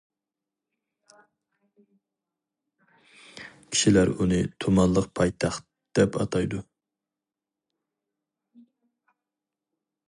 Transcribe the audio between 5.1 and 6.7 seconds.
پايتەخت» دەپ ئاتايدۇ.